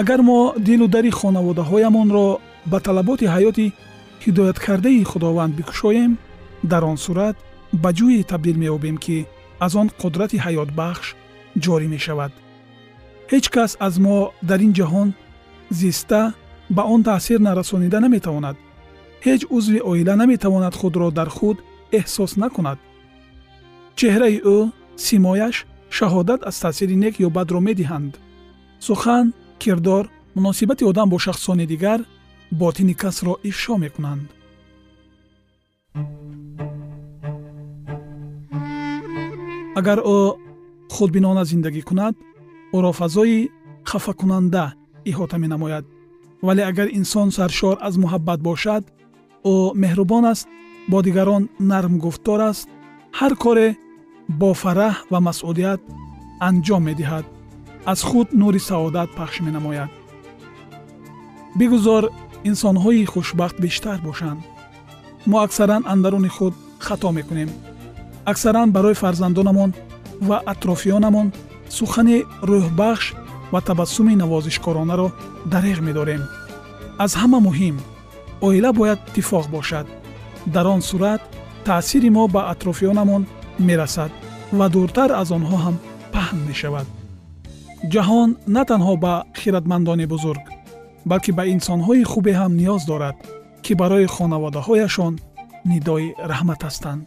Агар 0.00 0.20
мо 0.22 0.54
дилу 0.56 0.88
дари 0.88 1.10
хонаводаҳоямонро 1.10 2.26
ба 2.70 2.78
талаботи 2.80 3.26
ҳаёти 3.34 3.66
ҳидояткардаи 4.24 5.04
худованд 5.04 5.52
бикушоем 5.58 6.12
дар 6.62 6.84
он 6.84 6.96
сурат 6.96 7.36
ба 7.72 7.90
ҷӯе 7.98 8.22
табдил 8.30 8.56
меёбем 8.62 8.96
ки 9.04 9.26
аз 9.64 9.72
он 9.80 9.88
қудрати 10.00 10.38
ҳаётбахш 10.44 11.06
ҷорӣ 11.64 11.86
мешавад. 11.94 12.32
Ҳеҷ 13.30 13.46
кас 13.54 13.70
аз 13.86 13.94
мо 14.04 14.16
дар 14.48 14.60
ин 14.66 14.72
ҷаҳон 14.78 15.08
зиста 15.80 16.22
ба 16.76 16.82
он 16.94 17.00
таъсир 17.02 17.38
нарасонида 17.48 17.98
наметавонад. 18.00 18.56
Ҳеҷ 19.26 19.42
узви 19.56 19.80
оила 19.90 20.14
наметавонад 20.16 20.74
худро 20.80 21.08
дар 21.18 21.28
худ 21.36 21.56
эҳсос 21.98 22.32
накунад. 22.42 22.78
Чеҳраи 23.98 24.38
ӯ 24.56 24.58
симояш 25.06 25.56
шаҳодат 25.96 26.40
аз 26.48 26.56
таъсири 26.62 26.96
нек 27.04 27.14
ё 27.26 27.28
бадро 27.36 27.60
медиҳанд. 27.68 28.12
Сухан 28.86 29.26
кирдор 29.62 30.04
муносибати 30.34 30.84
одам 30.90 31.08
бо 31.10 31.18
шахсони 31.26 31.66
дигар 31.72 32.00
ботини 32.60 32.94
касро 33.02 33.34
ифшо 33.50 33.74
мекунанд 33.84 34.26
агар 39.80 39.98
ӯ 40.16 40.18
худбинона 40.94 41.42
зиндагӣ 41.50 41.82
кунад 41.88 42.14
ӯро 42.76 42.90
фазои 43.00 43.40
хафакунанда 43.90 44.64
иҳота 45.10 45.36
менамояд 45.44 45.84
вале 46.46 46.62
агар 46.70 46.88
инсон 46.98 47.28
саршор 47.36 47.76
аз 47.86 47.94
муҳаббат 48.02 48.40
бошад 48.48 48.82
ӯ 49.52 49.54
меҳрубон 49.82 50.24
аст 50.32 50.46
бо 50.90 50.98
дигарон 51.06 51.42
нарм 51.70 51.94
гуфтор 52.04 52.40
аст 52.50 52.66
ҳар 53.18 53.32
коре 53.44 53.68
бо 54.40 54.50
фараҳ 54.62 54.94
ва 55.12 55.18
масъулият 55.28 55.80
анҷом 56.48 56.82
медиҳад 56.88 57.24
аз 57.92 58.00
худ 58.08 58.28
нури 58.40 58.60
саодат 58.68 59.10
пахш 59.18 59.36
менамояд 59.46 59.90
бигузор 61.58 62.04
инсонҳои 62.50 63.10
хушбахт 63.12 63.56
бештар 63.64 63.98
бошанд 64.08 64.40
мо 65.30 65.36
аксаран 65.46 65.82
андаруни 65.92 66.30
худ 66.36 66.54
хато 66.86 67.08
мекунем 67.18 67.50
аксаран 68.32 68.68
барои 68.76 69.00
фарзандонамон 69.02 69.70
ва 70.28 70.36
атрофиёнамон 70.52 71.26
сухани 71.76 72.18
рӯҳбахш 72.50 73.06
ва 73.52 73.60
табассуми 73.68 74.14
навозишкоронаро 74.22 75.08
дареғ 75.52 75.78
медорем. 75.88 76.22
Аз 77.04 77.12
ҳама 77.20 77.38
муҳим 77.48 77.76
оила 78.46 78.70
бояд 78.72 79.00
иттифоқ 79.08 79.46
бошад. 79.56 79.86
Дар 80.54 80.66
он 80.74 80.80
сурат 80.90 81.22
таъсири 81.64 82.10
мо 82.16 82.24
ба 82.34 82.40
атрофиёнамон 82.52 83.22
мерасад 83.68 84.10
ва 84.58 84.66
дуртар 84.74 85.10
аз 85.22 85.28
онҳо 85.36 85.56
ҳам 85.64 85.76
паҳн 86.14 86.40
мешавад. 86.48 86.86
Ҷаҳон 87.92 88.30
на 88.54 88.62
танҳо 88.70 88.94
ба 89.04 89.14
хиратмандони 89.40 90.06
бузург 90.12 90.44
балки 91.10 91.32
ба 91.38 91.44
инсонҳои 91.54 92.04
хубе 92.12 92.32
ҳам 92.40 92.52
ниёз 92.60 92.82
дорад 92.90 93.16
ки 93.64 93.72
барои 93.80 94.06
хонаводаҳояшон 94.14 95.14
нидои 95.70 96.06
раҳмат 96.30 96.60
ҳастанд 96.68 97.06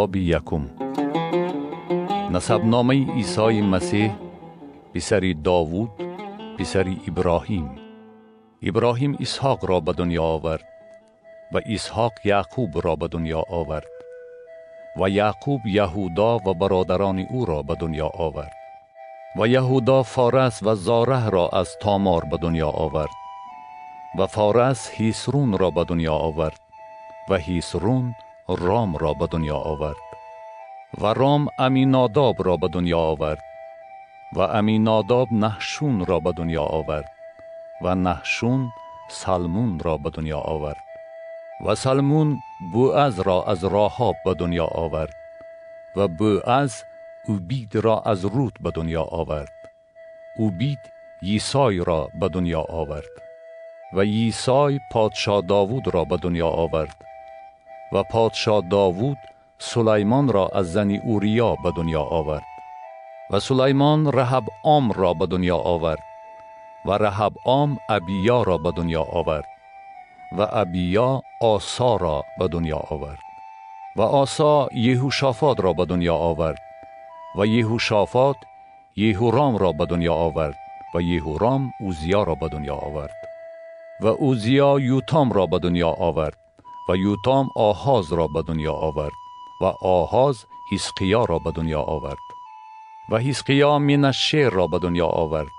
باب 0.00 0.16
یکم. 0.16 0.70
نسبنامه 2.30 3.14
عیسی 3.14 3.60
مسیح 3.60 4.12
پسر 4.94 5.34
داوود 5.44 5.90
پسر 6.58 6.86
ابراهیم. 7.08 7.70
ابراهیم 8.62 9.16
اسحاق 9.20 9.64
را 9.64 9.80
به 9.80 9.92
دنیا 9.92 10.22
آورد 10.22 10.64
و 11.52 11.60
اسحاق 11.66 12.12
یعقوب 12.24 12.86
را 12.86 12.96
به 12.96 13.08
دنیا 13.08 13.44
آورد 13.50 13.86
و 15.00 15.08
یعقوب 15.08 15.66
یهودا 15.66 16.36
و 16.36 16.54
برادران 16.54 17.18
او 17.18 17.44
را 17.44 17.62
به 17.62 17.74
دنیا 17.74 18.10
آورد 18.14 18.52
و 19.38 19.46
یهودا 19.46 20.02
فارس 20.02 20.62
و 20.62 20.74
زاره 20.74 21.30
را 21.30 21.48
از 21.48 21.76
تامار 21.80 22.24
به 22.24 22.36
دنیا 22.36 22.68
آورد 22.68 23.10
و 24.18 24.26
فارس 24.26 24.90
هیسرون 24.90 25.58
را 25.58 25.70
به 25.70 25.84
دنیا 25.84 26.14
آورد 26.14 26.60
و 27.28 27.34
هیسرون 27.34 28.14
رام 28.56 28.96
را 28.96 29.14
به 29.14 29.26
دنیا 29.26 29.56
آورد 29.56 29.96
و 31.00 31.06
رام 31.06 31.48
امیناداب 31.58 32.46
را 32.46 32.56
به 32.56 32.68
دنیا 32.68 32.98
آورد 32.98 33.42
و 34.32 34.40
امیناداب 34.40 35.28
نحشون 35.32 36.06
را 36.06 36.20
به 36.20 36.32
دنیا 36.32 36.62
آورد 36.62 37.12
و 37.82 37.94
نحشون 37.94 38.70
سلمون 39.08 39.78
را 39.78 39.96
به 39.96 40.10
دنیا 40.10 40.38
آورد 40.38 40.84
و 41.66 41.74
سلمون 41.74 42.38
بوعز 42.72 43.20
را 43.20 43.44
از 43.44 43.64
راهاب 43.64 44.16
به 44.24 44.34
دنیا 44.34 44.66
آورد 44.66 45.14
و 45.96 46.08
بوعز 46.08 46.84
اوبید 47.26 47.76
را 47.76 48.00
از 48.00 48.24
روت 48.24 48.54
به 48.60 48.70
دنیا 48.70 49.02
آورد. 49.02 49.52
اوبید 50.36 50.78
یسای 51.22 51.84
را 51.84 52.08
به 52.20 52.28
دنیا 52.28 52.60
آورد 52.68 53.10
و 53.92 54.04
یسای 54.04 54.80
پادشاه 54.92 55.40
داوود 55.40 55.94
را 55.94 56.04
به 56.04 56.16
دنیا 56.16 56.48
آورد. 56.48 56.96
و 57.92 58.02
پادشاه 58.02 58.62
داوود 58.70 59.18
سلیمان 59.58 60.28
را 60.28 60.48
از 60.54 60.72
زنی 60.72 60.98
اوریا 60.98 61.54
به 61.54 61.72
دنیا 61.76 62.02
آورد. 62.02 62.42
و 63.30 63.40
سلیمان 63.40 64.12
رهب 64.12 64.44
آم 64.62 64.92
را 64.92 65.14
به 65.14 65.26
دنیا 65.26 65.56
آورد 65.56 66.02
و 66.84 66.92
رهب 66.92 67.32
آم 67.44 67.78
ابیا 67.88 68.42
را 68.42 68.58
به 68.58 68.72
دنیا 68.72 69.02
آورد 69.02 69.44
و 70.38 70.46
ابیا 70.52 71.22
آسا 71.40 71.96
را 71.96 72.24
به 72.38 72.48
دنیا 72.48 72.76
آورد. 72.90 73.18
و 73.96 74.02
آسا 74.02 74.68
یهوشافات 74.72 75.60
را 75.60 75.72
به 75.72 75.84
دنیا 75.84 76.16
آورد 76.16 76.58
و 77.38 77.46
یهوشافات 77.46 78.36
یهورام 78.96 79.56
را 79.56 79.72
به 79.72 79.86
دنیا 79.86 80.14
آورد 80.14 80.56
و 80.94 81.00
یهورام 81.00 81.72
اوزیا 81.80 82.22
را 82.22 82.34
به 82.34 82.48
دنیا 82.48 82.74
آورد 82.74 83.14
و 84.00 84.06
اوزیا 84.06 84.78
یوتام 84.80 85.32
را 85.32 85.46
به 85.46 85.58
دنیا 85.58 85.88
آورد. 85.88 86.39
و 86.90 86.96
یوتام 86.96 87.50
آهاز 87.54 88.12
را 88.12 88.26
به 88.26 88.42
دنیا 88.42 88.72
آورد 88.72 89.12
و 89.60 89.64
آهاز 89.82 90.46
حسقیا 90.72 91.24
را 91.24 91.38
به 91.38 91.50
دنیا 91.50 91.82
آورد. 91.82 92.18
و 93.10 93.18
حسقیا 93.18 93.78
منشه 93.78 94.48
را 94.52 94.66
به 94.66 94.78
دنیا 94.78 95.06
آورد 95.06 95.50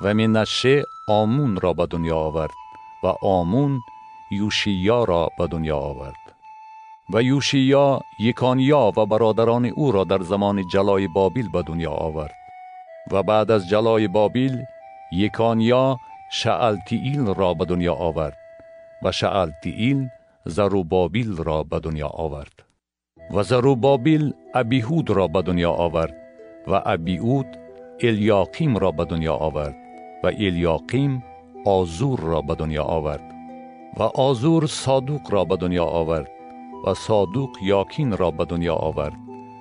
و 0.00 0.14
منشه 0.14 0.82
آمون 1.08 1.60
را 1.60 1.72
به 1.72 1.86
دنیا 1.86 2.16
آورد 2.16 2.54
و 3.02 3.06
آمون 3.22 3.80
یوشیا 4.30 5.04
را 5.04 5.28
به 5.38 5.46
دنیا 5.46 5.76
آورد. 5.76 6.34
و 7.10 7.22
یوشیا 7.22 8.00
یکانیا 8.20 8.92
و 8.96 9.06
برادران 9.06 9.64
او 9.64 9.92
را 9.92 10.04
در 10.04 10.22
زمان 10.22 10.68
جلای 10.68 11.08
بابیل 11.08 11.48
به 11.48 11.62
دنیا 11.62 11.92
آورد. 11.92 12.34
و 13.12 13.22
بعد 13.22 13.50
از 13.50 13.68
جلای 13.68 14.08
بابیل 14.08 14.64
یکانیا 15.12 16.00
شعلتیل 16.30 17.26
را 17.34 17.54
به 17.54 17.64
دنیا 17.64 17.94
آورد 17.94 18.36
و 19.02 19.12
شعلتیل 19.12 20.08
زروبابیل 20.46 21.36
را 21.36 21.62
به 21.62 21.78
دنیا 21.78 22.08
آورد 22.08 22.64
و 23.30 23.42
زروبابیل 23.42 24.32
ابیهود 24.54 25.10
را 25.10 25.26
به 25.26 25.42
دنیا 25.42 25.72
آورد 25.72 26.14
و 26.66 26.82
ابیهود 26.84 27.46
الیاقیم 28.00 28.76
را 28.76 28.90
به 28.90 29.04
دنیا 29.04 29.34
آورد 29.34 29.76
و 30.24 30.26
الیاقیم 30.26 31.24
آزور 31.66 32.20
را 32.20 32.40
به 32.40 32.54
دنیا 32.54 32.84
آورد 32.84 33.34
و 33.96 34.02
آزور 34.02 34.66
صادوق 34.66 35.32
را 35.32 35.44
به 35.44 35.56
دنیا 35.56 35.84
آورد 35.84 36.30
و 36.86 36.94
صادوق 36.94 37.50
یاکین 37.62 38.16
را 38.16 38.30
به 38.30 38.44
دنیا 38.44 38.74
آورد 38.74 39.16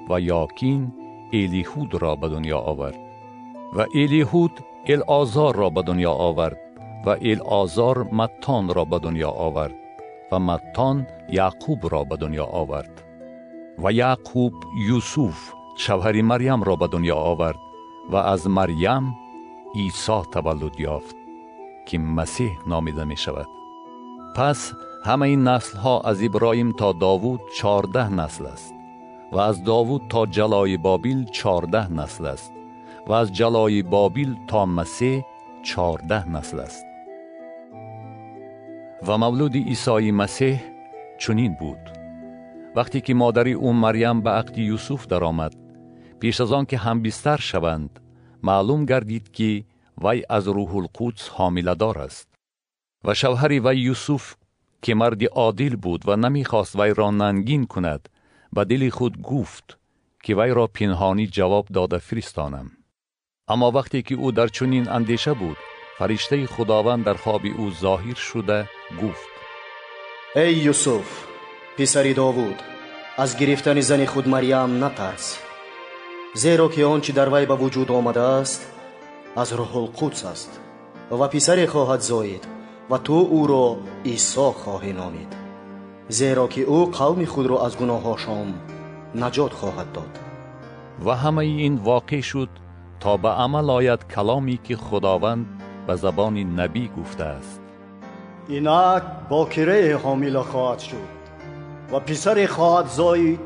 و 0.10 0.20
یاکین 0.20 0.94
الیهود 1.34 2.02
را 2.02 2.16
به 2.16 2.30
دنیا 2.30 2.60
آورد 2.60 3.00
و 3.74 3.86
الیهود 3.96 4.52
الازار 4.88 5.56
را 5.56 5.70
به 5.70 5.82
دنیا 5.82 6.12
آورد 6.12 6.58
و 7.06 7.10
الازار 7.10 8.04
متان 8.04 8.74
را 8.74 8.86
به 8.86 9.00
دنیا 9.00 9.30
آورد 9.30 9.85
و 10.36 10.40
متان 10.40 11.08
یعقوب 11.30 11.94
را 11.94 12.04
به 12.04 12.18
دنیا 12.18 12.46
آورد 12.46 13.04
و 13.84 13.92
یعقوب 13.92 14.54
یوسف 14.88 15.54
شوهر 15.78 16.22
مریم 16.22 16.64
را 16.64 16.76
به 16.76 16.88
دنیا 16.88 17.16
آورد 17.16 17.60
و 18.10 18.16
از 18.16 18.48
مریم 18.48 19.16
عیسی 19.76 20.22
تولد 20.32 20.80
یافت 20.80 21.16
که 21.86 21.98
مسیح 21.98 22.52
نامیده 22.68 23.04
می 23.04 23.18
شود. 23.18 23.48
پس 24.36 24.74
همه 25.06 25.22
این 25.22 25.44
نسل 25.44 25.78
ها 25.78 26.00
از 26.00 26.24
ابراهیم 26.24 26.72
تا 26.72 26.94
داوود 26.94 27.42
چارده 27.58 28.14
نسل 28.14 28.46
است 28.46 28.74
و 29.32 29.38
از 29.38 29.64
داوود 29.64 30.02
تا 30.10 30.26
جلای 30.26 30.78
بابیل 30.78 31.26
چارده 31.26 31.94
نسل 31.94 32.26
است 32.26 32.54
و 33.08 33.14
از 33.14 33.34
جلای 33.34 33.84
بابیل 33.84 34.36
تا 34.48 34.66
مسیح 34.66 35.24
چارده 35.64 36.30
نسل 36.30 36.60
است. 36.60 36.95
و 39.08 39.18
مولود 39.18 39.56
عیسی 39.56 40.12
مسیح 40.12 40.62
چنین 41.20 41.56
بود. 41.60 41.78
وقتی 42.76 43.02
که 43.02 43.14
مادری 43.14 43.54
او 43.54 43.74
مریم 43.74 44.22
به 44.22 44.30
عقد 44.30 44.58
یوسف 44.58 45.08
درآمد 45.08 45.56
پیش 46.20 46.42
از 46.42 46.52
آن 46.52 46.66
که 46.66 46.78
هم 46.78 47.02
بیستر 47.02 47.38
شوند 47.38 48.00
معلوم 48.44 48.86
گردید 48.86 49.32
که 49.32 49.64
وی 50.04 50.24
از 50.30 50.48
روح 50.48 50.76
القدس 50.76 51.30
حامله 51.30 51.76
دار 51.76 52.00
است 52.00 52.28
و 53.04 53.14
شوهر 53.14 53.52
وی 53.52 53.78
یوسف 53.78 54.36
که 54.82 54.96
مرد 54.96 55.24
عادل 55.24 55.76
بود 55.76 56.02
و 56.08 56.16
نمی‌خواست 56.16 56.76
وی 56.76 56.94
را 56.94 57.12
ننگین 57.12 57.66
کند 57.66 58.10
به 58.54 58.66
دل 58.66 58.90
خود 58.90 59.22
گفت 59.22 59.78
که 60.24 60.36
وی 60.36 60.50
را 60.50 60.68
پنهانی 60.68 61.28
جواب 61.28 61.68
داده 61.68 61.98
فرستانم. 61.98 62.72
اما 63.48 63.72
وقتی 63.72 64.02
که 64.02 64.16
او 64.16 64.32
در 64.32 64.48
چنین 64.48 64.90
اندیشه 64.90 65.34
بود 65.34 65.58
фариштаи 65.98 66.46
худованд 66.54 67.04
дар 67.08 67.18
хоби 67.24 67.52
ӯ 67.64 67.66
зоҳир 67.84 68.18
шуда 68.30 68.60
гуфт. 69.00 69.34
Эй 70.46 70.54
юсуф 70.72 71.08
писари 71.78 72.14
довуд 72.14 72.58
аз 73.24 73.30
гирифтани 73.40 73.82
зани 73.90 74.06
худ 74.06 74.26
марьям 74.34 74.72
натарс 74.84 75.28
зеро 76.44 76.68
ки 76.74 76.82
он 76.94 77.00
чи 77.06 77.12
дар 77.18 77.30
вай 77.34 77.46
ба 77.46 77.56
вуҷуд 77.62 77.90
омадааст 78.00 78.62
аз 79.42 79.50
рӯҳулқудс 79.60 80.22
аст 80.34 80.52
ва 81.20 81.28
писаре 81.34 81.66
хоҳад 81.74 82.02
зоид 82.12 82.44
ва 82.90 82.98
ту 83.06 83.18
ӯро 83.42 83.66
исо 84.14 84.48
хоҳӣ 84.62 84.94
номид. 85.02 85.32
Зеро 86.18 86.46
ки 86.54 86.62
ӯ 86.78 86.80
қавми 86.98 87.26
худро 87.34 87.58
аз 87.66 87.74
гуноҳҳошон 87.82 88.48
наҷот 89.22 89.54
хоҳад 89.60 89.90
дод. 89.96 90.14
Ва 91.06 91.14
ҳамаи 91.24 91.52
ин 91.68 91.76
воқеъ 91.90 92.22
шуд 92.30 92.52
то 93.02 93.12
ба 93.24 93.32
амал 93.46 93.68
ояд 93.80 94.02
каломе 94.14 94.58
ки 94.66 94.76
худованд 94.86 95.46
به 95.88 95.96
زبان 95.96 96.38
نبی 96.38 96.90
گفته 96.98 97.24
است. 97.24 97.62
اینک 98.48 99.04
باکره 99.30 99.98
حامله 99.98 100.40
خواهد 100.40 100.80
شد 100.80 101.16
و 101.92 102.00
پسر 102.00 102.48
خواهد 102.48 102.88
زایید 102.88 103.40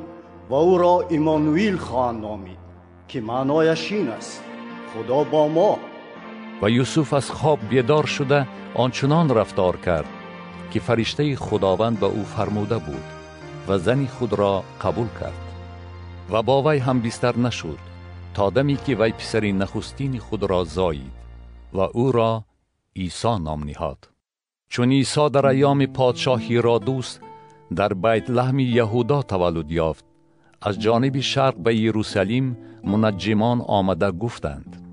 و 0.49 0.53
او 0.53 0.77
را 0.77 1.05
ایمانویل 1.09 1.77
خواهد 1.77 2.15
نامید 2.15 2.57
که 3.07 3.21
معنایش 3.21 3.91
این 3.91 4.09
است. 4.09 4.43
خدا 4.93 5.23
با 5.23 5.47
ما. 5.47 5.79
و 6.61 6.69
یوسف 6.69 7.13
از 7.13 7.31
خواب 7.31 7.59
بیدار 7.69 8.05
شده 8.05 8.47
آنچنان 8.75 9.29
رفتار 9.29 9.77
کرد 9.77 10.05
که 10.71 10.79
فرشته 10.79 11.35
خداوند 11.35 11.99
به 11.99 12.05
او 12.05 12.23
فرموده 12.23 12.77
بود 12.77 13.03
و 13.67 13.77
زنی 13.77 14.07
خود 14.07 14.33
را 14.33 14.63
قبول 14.81 15.07
کرد. 15.19 15.49
و 16.31 16.41
با 16.41 16.63
وی 16.63 16.77
هم 16.77 16.99
بیستر 16.99 17.37
نشد 17.37 17.77
تا 18.33 18.49
دمی 18.49 18.77
که 18.77 18.95
وی 18.95 19.11
پسر 19.11 19.45
نخستین 19.45 20.19
خود 20.19 20.43
را 20.43 20.63
زایید 20.63 21.18
و 21.73 21.79
او 21.79 22.11
را 22.11 22.45
عیسی 22.95 23.39
نام 23.39 23.63
نهاد. 23.63 24.09
چون 24.69 24.91
عیسی 24.91 25.29
در 25.29 25.45
ایام 25.45 25.85
پادشاه 25.85 26.77
دوست 26.79 27.21
در 27.75 27.93
بیت 27.93 28.29
لحم 28.29 28.59
یهودا 28.59 29.21
تولد 29.21 29.71
یافت. 29.71 30.05
از 30.61 30.79
جانب 30.79 31.19
شرق 31.19 31.55
به 31.55 31.75
یروسلیم 31.75 32.57
منجمان 32.83 33.61
آمده 33.61 34.11
گفتند. 34.11 34.85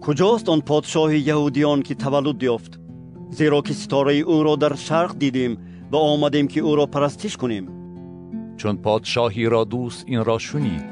کجاست 0.00 0.48
آن 0.48 0.60
پادشاه 0.60 1.16
یهودیان 1.16 1.82
که 1.82 1.94
تولد 1.94 2.42
یافت؟ 2.42 2.80
زیرا 3.30 3.60
که 3.60 3.72
ستاره 3.72 4.14
او 4.14 4.42
را 4.42 4.56
در 4.56 4.74
شرق 4.74 5.18
دیدیم 5.18 5.58
و 5.92 5.96
آمدیم 5.96 6.48
که 6.48 6.60
او 6.60 6.76
را 6.76 6.86
پرستش 6.86 7.36
کنیم. 7.36 7.68
چون 8.56 8.76
پادشاه 8.76 9.48
را 9.48 9.64
دوست 9.64 10.04
این 10.06 10.24
را 10.24 10.38
شنید 10.38 10.84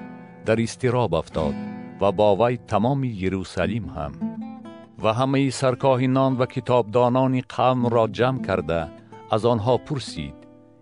در 0.47 0.63
استراب 0.63 1.15
افتاد 1.15 1.55
و 2.01 2.13
با 2.13 2.37
وی 2.37 2.57
تمام 2.57 3.05
یروسلیم 3.05 3.85
هم. 3.85 4.30
و 5.03 5.13
همه 5.13 5.51
سرکاهینان 5.51 6.37
و 6.37 6.47
کتابدانان 6.47 7.41
قوم 7.49 7.87
را 7.87 8.07
جمع 8.07 8.43
کرده 8.43 8.89
از 9.31 9.45
آنها 9.45 9.77
پرسید 9.77 10.35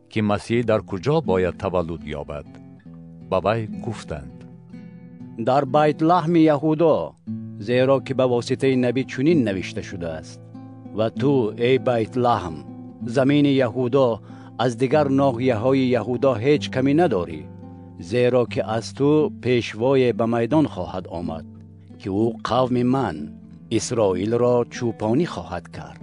که 0.08 0.22
مسیح 0.22 0.62
در 0.62 0.80
کجا 0.80 1.20
باید 1.20 1.56
تولد 1.56 2.06
یابد. 2.06 2.44
با 3.30 3.42
وی 3.44 3.68
گفتند 3.86 4.44
در 5.46 5.64
بیت 5.64 6.02
لحم 6.02 6.36
یهودا 6.36 7.14
زیرا 7.58 8.00
که 8.00 8.14
به 8.14 8.22
واسطه 8.22 8.76
نبی 8.76 9.04
چنین 9.04 9.48
نوشته 9.48 9.82
شده 9.82 10.08
است. 10.08 10.40
و 10.96 11.10
تو 11.10 11.52
ای 11.56 11.78
بیت 11.78 12.18
لحم 12.18 12.52
زمین 13.06 13.44
یهودا 13.44 14.20
از 14.58 14.76
دیگر 14.76 15.08
ناغیه 15.08 15.54
های 15.54 15.78
یهودا 15.78 16.34
هیچ 16.34 16.70
کمی 16.70 16.94
نداری 16.94 17.44
زیرا 17.98 18.44
که 18.44 18.70
از 18.70 18.94
تو 18.94 19.30
پیشوای 19.42 20.12
به 20.12 20.26
میدان 20.26 20.66
خواهد 20.66 21.08
آمد 21.08 21.44
که 21.98 22.10
او 22.10 22.36
قوم 22.44 22.82
من. 22.82 23.37
Омад 23.72 23.82
ки 23.82 24.06
ӯ 24.06 24.08
қавми 24.08 24.24
ман 24.24 24.34
исроилро 24.34 24.64
чӯпонӣ 24.64 25.26
хоҳад 25.26 25.66
кард 25.76 26.00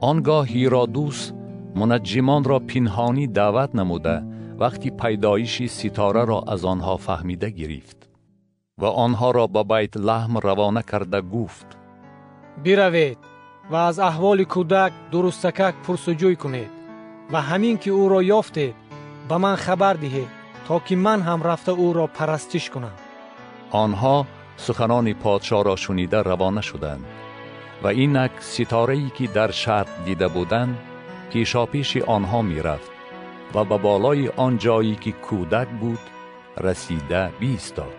он 0.00 0.22
гоҳ 0.22 0.46
ҳиродус 0.54 1.32
мунаҷҷимонро 1.74 2.60
пинҳонӣ 2.60 3.26
даъват 3.26 3.74
намуда 3.74 4.22
و 4.22 4.34
вақти 4.58 4.90
пайдоиши 4.90 5.68
ситораро 5.68 6.42
аз 6.46 6.64
онҳо 6.64 6.96
фаҳмида 6.96 7.50
гирифт 7.50 8.08
ва 8.78 8.90
онҳоро 8.90 9.48
ба 9.48 9.62
байтлаҳм 9.64 10.38
равона 10.38 10.82
карда 10.82 11.20
гуфт 11.22 11.66
биравед 12.64 13.18
ва 13.70 13.78
аз 13.78 13.98
аҳволи 13.98 14.44
кӯдак 14.44 14.92
дурустакак 15.12 15.74
пурсуҷӯй 15.86 16.36
кунед 16.36 16.70
ва 17.32 17.40
ҳамин 17.50 17.76
ки 17.82 17.90
ӯро 17.90 18.20
ёфтед 18.22 18.74
ба 19.28 19.38
ман 19.38 19.56
хабар 19.56 19.96
диҳед 19.96 20.30
то 20.68 20.80
ки 20.86 20.96
ман 20.96 21.22
ҳам 21.22 21.42
рафта 21.42 21.72
ӯро 21.72 22.08
парастиш 22.18 22.70
кунам 22.70 22.96
онҳо 23.72 24.26
суханони 24.56 25.14
подшоҳро 25.22 25.76
шунида 25.84 26.20
равона 26.30 26.62
шуданд. 26.62 27.04
Ва 27.82 27.90
инак 28.04 28.34
ситорае 28.54 29.10
ки 29.16 29.26
дар 29.36 29.50
шарқ 29.62 29.90
дида 30.06 30.28
буданд 30.36 30.74
пешопеши 31.30 32.00
онҳо 32.16 32.40
мерафт 32.50 32.92
ва 33.54 33.62
ба 33.70 33.76
болои 33.86 34.26
он 34.44 34.52
ҷое 34.64 34.96
ки 35.02 35.12
кӯдак 35.26 35.68
буд 35.80 36.02
расида 36.64 37.22
биистод 37.40 37.94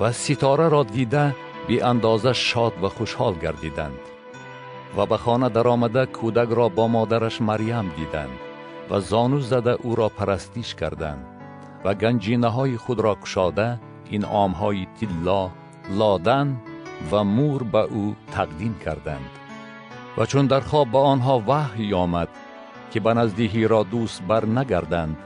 ва 0.00 0.08
ситораро 0.24 0.82
дида 0.96 1.26
беандоза 1.68 2.32
шод 2.48 2.74
ва 2.82 2.88
хушҳол 2.96 3.34
гардиданд. 3.44 4.02
Ва 4.96 5.04
ба 5.10 5.18
хона 5.24 5.48
даромада 5.56 6.04
кӯдакро 6.16 6.66
бо 6.76 6.84
модараш 6.96 7.36
марьям 7.48 7.86
диданд 7.98 8.36
ва 8.90 8.98
зону 9.10 9.40
зада 9.50 9.74
ӯро 9.90 10.08
парастиш 10.18 10.70
карданд 10.80 11.22
ва 11.84 11.92
ганҷинаҳои 12.02 12.76
худро 12.84 13.14
кушода 13.22 13.68
инъомҳои 14.16 14.84
тилло 14.98 15.42
лодан 15.98 16.48
ва 17.10 17.20
мур 17.36 17.60
ба 17.72 17.82
ӯ 18.02 18.04
тақдим 18.36 18.74
карданд 18.84 19.30
ва 20.16 20.24
чун 20.30 20.46
дар 20.52 20.62
хоб 20.70 20.88
ба 20.94 21.00
онҳо 21.12 21.34
ваҳй 21.50 21.90
омад 22.04 22.30
ки 22.90 22.98
ба 23.04 23.12
назди 23.18 23.46
ҳиродус 23.54 24.12
барнагарданд 24.28 25.16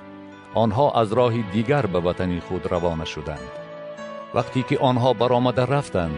онҳо 0.62 0.86
аз 1.00 1.08
роҳи 1.18 1.42
дигар 1.54 1.84
ба 1.92 2.00
ватани 2.06 2.40
худ 2.46 2.62
равона 2.72 3.06
шуданд 3.14 3.50
вақте 4.36 4.60
ки 4.68 4.76
онҳо 4.90 5.10
баромада 5.20 5.64
рафтанд 5.74 6.16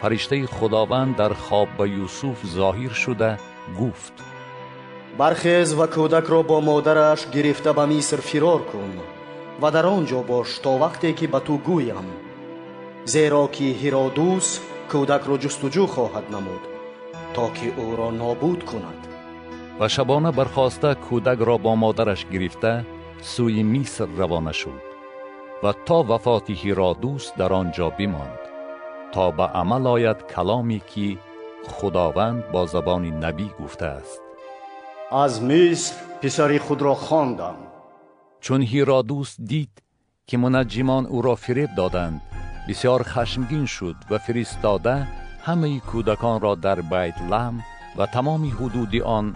фариштаи 0.00 0.44
худованд 0.56 1.12
дар 1.20 1.32
хоб 1.44 1.68
ба 1.78 1.84
юсуф 2.04 2.38
зоҳир 2.56 2.92
шуда 3.02 3.30
гуфт 3.78 4.16
бархез 5.18 5.68
ва 5.78 5.86
кӯдакро 5.94 6.40
бо 6.50 6.56
модараш 6.70 7.20
гирифта 7.34 7.70
ба 7.78 7.84
миср 7.92 8.20
фирор 8.30 8.60
кун 8.70 8.92
ва 9.62 9.70
дар 9.70 9.86
он 9.96 10.02
ҷо 10.10 10.20
бош 10.30 10.48
то 10.64 10.72
вақте 10.82 11.08
ки 11.18 11.26
ба 11.32 11.40
ту 11.46 11.54
гӯям. 11.68 12.08
Зеро 13.12 13.44
ки 13.54 13.66
ҳиродус 13.80 14.46
кӯдакро 14.90 15.36
ҷустуҷӯ 15.42 15.84
хоҳад 15.94 16.26
намуд 16.34 16.62
то 17.34 17.44
ки 17.56 17.68
ӯро 17.86 18.08
нобуд 18.20 18.60
кунад. 18.70 19.00
Ва 19.78 19.86
шабона 19.94 20.30
бархоста 20.38 20.90
кӯдакро 21.06 21.56
бо 21.64 21.72
модараш 21.82 22.20
гирифта 22.32 22.74
сӯи 23.32 23.62
миср 23.74 24.08
равона 24.20 24.52
шуд. 24.60 24.82
Ва 25.62 25.72
то 25.86 25.98
вафоти 26.10 26.54
ҳиродус 26.62 27.24
дар 27.38 27.50
он 27.60 27.68
ҷо 27.76 27.88
бимонд 27.98 28.42
то 29.12 29.24
ба 29.36 29.46
амал 29.60 29.84
ояд 29.96 30.20
каломе 30.32 30.80
ки 30.90 31.08
худованд 31.74 32.42
бо 32.52 32.60
забони 32.72 33.12
набӣ 33.22 33.48
гуфтааст. 33.58 34.20
Аз 35.24 35.34
миср 35.48 35.94
писари 36.20 36.58
худро 36.66 36.94
хондам 37.06 37.58
чун 38.44 38.60
ҳиродус 38.72 39.30
дид 39.50 39.72
ки 40.28 40.34
мунаҷҷимон 40.42 41.04
ӯро 41.16 41.34
фиреб 41.44 41.70
доданд 41.80 42.18
бисьёр 42.66 43.00
хашмгин 43.12 43.66
шуд 43.74 43.98
ва 44.10 44.18
фиристода 44.26 44.96
ҳамаи 45.46 45.76
кӯдаконро 45.90 46.54
дар 46.66 46.78
байтлаҳм 46.92 47.56
ва 47.98 48.06
тамоми 48.14 48.50
ҳудуди 48.58 49.00
он 49.18 49.26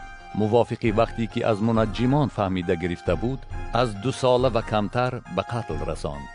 мувофиқи 0.40 0.96
вақте 1.00 1.24
ки 1.32 1.40
аз 1.50 1.58
мунаҷҷимон 1.68 2.28
фаҳмида 2.36 2.74
гирифта 2.82 3.14
буд 3.22 3.40
аз 3.80 3.88
ду 4.02 4.10
сола 4.20 4.48
ва 4.56 4.62
камтар 4.70 5.12
ба 5.36 5.42
қатл 5.52 5.78
расонд 5.90 6.26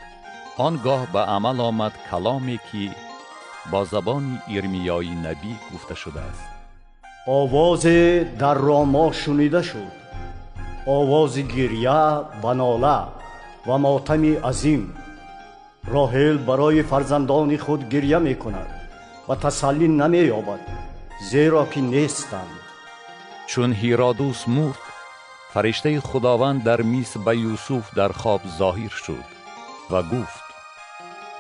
он 0.66 0.74
гоҳ 0.86 1.02
ба 1.14 1.22
амал 1.36 1.58
омад 1.70 1.94
каломе 2.10 2.58
ки 2.68 2.86
бо 3.72 3.80
забони 3.94 4.36
ирмиёи 4.56 5.14
набӣ 5.26 5.54
гуфта 5.72 5.96
шудааст 6.04 6.46
овозе 7.40 8.02
дар 8.42 8.58
ромо 8.68 9.06
шунида 9.22 9.62
шуд 9.70 10.01
овози 10.86 11.44
гирья 11.44 12.26
ва 12.42 12.54
нола 12.54 13.10
ва 13.66 13.78
мотами 13.78 14.40
азим 14.44 14.94
роҳел 15.86 16.38
барои 16.40 16.82
фарзандони 16.82 17.58
худ 17.58 17.82
гирья 17.94 18.20
мекунад 18.20 18.70
ва 19.28 19.36
тасаллӣ 19.36 19.88
намеёбад 20.02 20.62
зеро 21.32 21.66
ки 21.72 21.80
нестанд 21.94 22.62
чун 23.50 23.72
ҳиродус 23.82 24.40
мурд 24.48 24.84
фариштаи 25.54 25.98
худованд 26.10 26.64
дар 26.64 26.82
миср 26.84 27.20
ба 27.26 27.34
юсуф 27.36 27.86
дар 28.00 28.12
хоб 28.22 28.42
зоҳир 28.60 28.94
шуд 29.04 29.28
ва 29.92 30.02
гуфт 30.12 30.46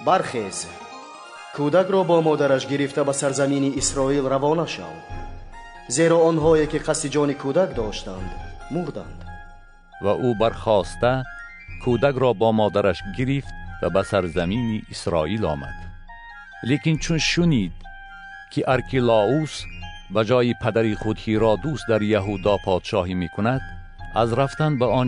бархез 0.06 0.58
кӯдакро 1.56 2.01
бо 2.10 2.21
модараш 2.21 2.63
гирифта 2.71 3.01
ба 3.04 3.13
сарзамини 3.13 3.69
исроил 3.82 4.25
равона 4.34 4.67
шав 4.67 4.95
зеро 5.95 6.17
онҳое 6.30 6.65
ки 6.71 6.80
қасди 6.88 7.10
ҷони 7.15 7.36
кӯдак 7.43 7.69
доштанд 7.80 8.30
мурданд 8.73 9.30
ва 10.03 10.13
ӯ 10.27 10.29
бархоста 10.41 11.13
кӯдакро 11.83 12.31
бо 12.41 12.49
модараш 12.59 12.99
гирифт 13.17 13.53
ва 13.81 13.87
ба 13.95 14.01
сарзамини 14.11 14.77
исроил 14.93 15.43
омад 15.53 15.77
лекин 16.69 16.97
чун 17.03 17.19
шунид 17.31 17.73
ки 18.51 18.61
аркилоус 18.73 19.53
ба 20.13 20.21
ҷои 20.29 20.53
падари 20.63 20.93
худ 21.01 21.17
ҳиродус 21.25 21.81
дар 21.91 22.01
яҳуда 22.19 22.55
подшоҳӣ 22.65 23.15
мекунад 23.23 23.61
аз 24.21 24.29
рафтан 24.39 24.71
ба 24.79 24.87
он 24.99 25.07